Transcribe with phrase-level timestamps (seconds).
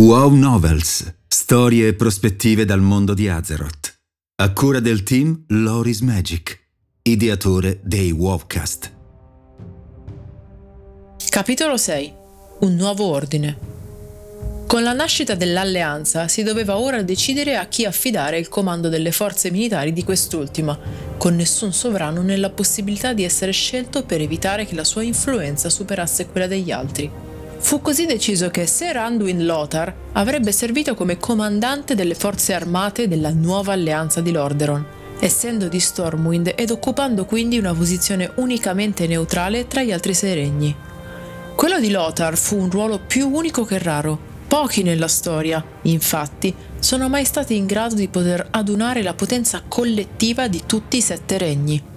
[0.00, 3.96] Wow Novels, storie e prospettive dal mondo di Azeroth.
[4.40, 6.58] A cura del team Loris Magic,
[7.02, 8.90] ideatore dei Wowcast.
[11.28, 12.14] Capitolo 6
[12.60, 13.58] Un nuovo ordine.
[14.66, 19.50] Con la nascita dell'alleanza si doveva ora decidere a chi affidare il comando delle forze
[19.50, 20.78] militari di quest'ultima,
[21.18, 26.24] con nessun sovrano nella possibilità di essere scelto per evitare che la sua influenza superasse
[26.24, 27.28] quella degli altri.
[27.62, 33.30] Fu così deciso che Ser Anduin Lothar avrebbe servito come comandante delle forze armate della
[33.30, 34.84] nuova alleanza di Lordaeron,
[35.20, 40.74] essendo di Stormwind ed occupando quindi una posizione unicamente neutrale tra gli altri sei regni.
[41.54, 44.18] Quello di Lothar fu un ruolo più unico che raro.
[44.48, 50.48] Pochi nella storia, infatti, sono mai stati in grado di poter adunare la potenza collettiva
[50.48, 51.89] di tutti i sette regni.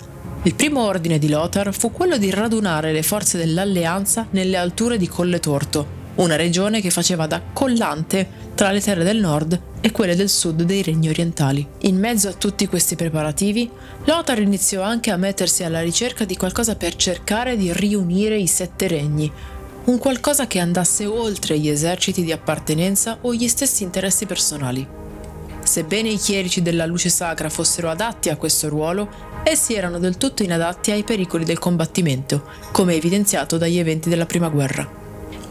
[0.45, 5.08] Il primo ordine di Lothar fu quello di radunare le forze dell'alleanza nelle alture di
[5.08, 10.17] Colle Torto, una regione che faceva da collante tra le terre del nord e quelle
[10.17, 11.66] del sud dei regni orientali.
[11.83, 13.69] In mezzo a tutti questi preparativi,
[14.03, 18.89] Lothar iniziò anche a mettersi alla ricerca di qualcosa per cercare di riunire i sette
[18.89, 19.31] regni,
[19.86, 24.86] un qualcosa che andasse oltre gli eserciti di appartenenza o gli stessi interessi personali.
[25.64, 30.44] Sebbene i chierici della luce sacra fossero adatti a questo ruolo, essi erano del tutto
[30.44, 35.02] inadatti ai pericoli del combattimento, come evidenziato dagli eventi della prima guerra.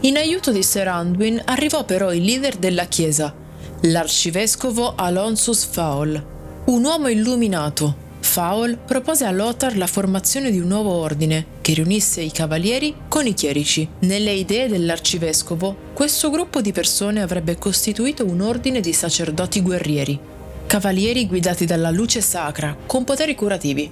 [0.01, 3.33] In aiuto di Sir Anduin arrivò però il leader della chiesa,
[3.81, 6.25] l'arcivescovo Alonsus Faol,
[6.65, 8.01] un uomo illuminato.
[8.19, 13.27] Faol propose a Lothar la formazione di un nuovo ordine che riunisse i cavalieri con
[13.27, 13.87] i chierici.
[13.99, 20.19] Nelle idee dell'arcivescovo, questo gruppo di persone avrebbe costituito un ordine di sacerdoti guerrieri,
[20.67, 23.91] cavalieri guidati dalla luce sacra con poteri curativi.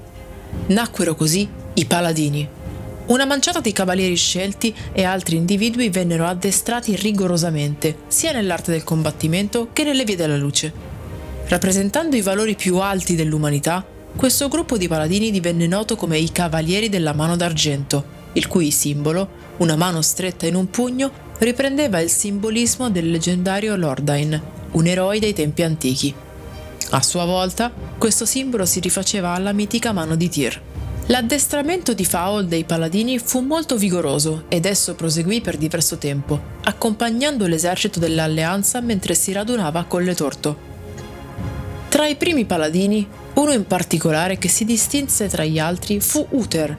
[0.67, 2.47] Nacquero così i paladini.
[3.07, 9.69] Una manciata di cavalieri scelti e altri individui vennero addestrati rigorosamente, sia nell'arte del combattimento
[9.73, 10.71] che nelle vie della luce.
[11.47, 13.85] Rappresentando i valori più alti dell'umanità,
[14.15, 19.27] questo gruppo di paladini divenne noto come i Cavalieri della Mano d'Argento, il cui simbolo,
[19.57, 24.41] una mano stretta in un pugno, riprendeva il simbolismo del leggendario Lordain,
[24.71, 26.13] un eroe dei tempi antichi.
[26.93, 30.61] A sua volta, questo simbolo si rifaceva alla mitica mano di Tyr.
[31.05, 37.47] L'addestramento di Faol dei paladini fu molto vigoroso ed esso proseguì per diverso tempo, accompagnando
[37.47, 40.69] l'esercito dell'alleanza mentre si radunava a Colle Torto.
[41.87, 46.77] Tra i primi paladini, uno in particolare che si distinse tra gli altri fu Uther,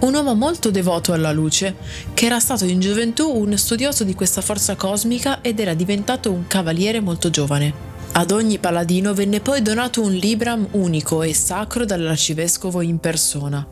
[0.00, 1.74] un uomo molto devoto alla luce,
[2.14, 6.46] che era stato in gioventù un studioso di questa forza cosmica ed era diventato un
[6.46, 7.87] cavaliere molto giovane.
[8.12, 13.66] Ad ogni paladino venne poi donato un libram unico e sacro dall'arcivescovo in persona.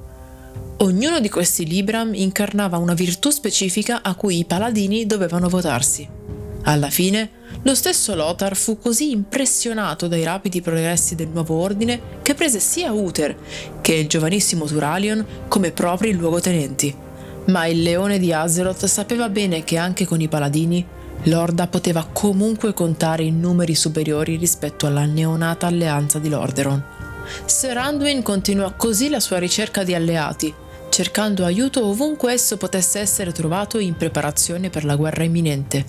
[0.78, 6.06] Ognuno di questi libram incarnava una virtù specifica a cui i paladini dovevano votarsi.
[6.62, 7.30] Alla fine,
[7.62, 12.92] lo stesso Lothar fu così impressionato dai rapidi progressi del nuovo ordine che prese sia
[12.92, 13.36] Uther
[13.80, 16.94] che il giovanissimo Turalion come propri luogotenenti.
[17.46, 20.86] Ma il leone di Azeroth sapeva bene che anche con i paladini
[21.24, 26.84] Lorda poteva comunque contare in numeri superiori rispetto alla neonata alleanza di Lordaeron.
[27.44, 30.54] Sir Anduin continuò così la sua ricerca di alleati,
[30.88, 35.84] cercando aiuto ovunque esso potesse essere trovato in preparazione per la guerra imminente.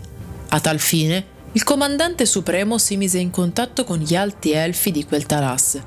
[0.49, 5.05] A tal fine, il comandante supremo si mise in contatto con gli alti elfi di
[5.05, 5.79] quel Talas.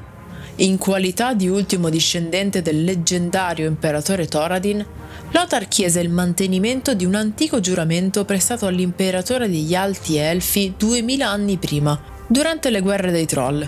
[0.60, 4.84] In qualità di ultimo discendente del leggendario imperatore Thoradin,
[5.30, 11.56] Lothar chiese il mantenimento di un antico giuramento prestato all'imperatore degli Alti Elfi duemila anni
[11.56, 13.66] prima, durante le guerre dei Troll.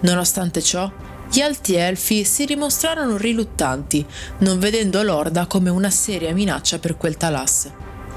[0.00, 0.90] Nonostante ciò,
[1.30, 4.04] gli Alti Elfi si dimostrarono riluttanti,
[4.38, 7.70] non vedendo l'Orda come una seria minaccia per quel Talas.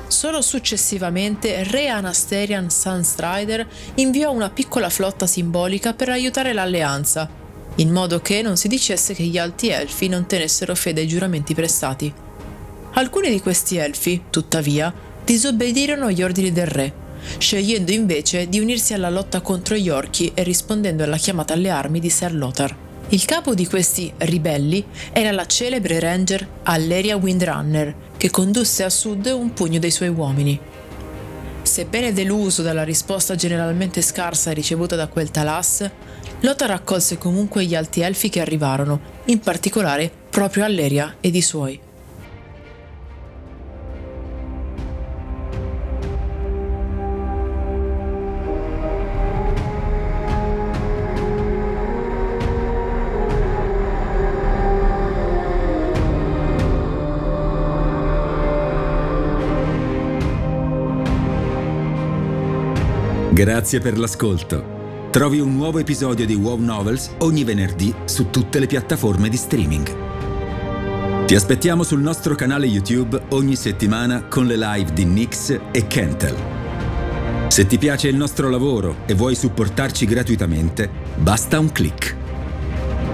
[0.08, 7.44] Solo successivamente Re Anasterian Sunstrider inviò una piccola flotta simbolica per aiutare l'alleanza,
[7.76, 11.54] in modo che non si dicesse che gli Alti Elfi non tenessero fede ai giuramenti
[11.54, 12.14] prestati.
[12.94, 14.94] Alcuni di questi elfi, tuttavia,
[15.24, 16.94] disobbedirono agli ordini del re,
[17.38, 22.00] scegliendo invece di unirsi alla lotta contro gli orchi e rispondendo alla chiamata alle armi
[22.00, 22.84] di Ser Lothar.
[23.10, 29.26] Il capo di questi ribelli era la celebre ranger Alleria Windrunner, che condusse a sud
[29.26, 30.60] un pugno dei suoi uomini.
[31.76, 35.86] Sebbene deluso dalla risposta generalmente scarsa ricevuta da quel Talas,
[36.40, 41.78] Lothar raccolse comunque gli alti elfi che arrivarono, in particolare proprio Alleria ed i suoi.
[63.36, 65.10] Grazie per l'ascolto.
[65.12, 71.26] Trovi un nuovo episodio di WoW Novels ogni venerdì su tutte le piattaforme di streaming.
[71.26, 76.34] Ti aspettiamo sul nostro canale YouTube ogni settimana con le live di Nix e Kentel.
[77.50, 82.16] Se ti piace il nostro lavoro e vuoi supportarci gratuitamente, basta un clic.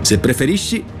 [0.00, 1.00] Se preferisci,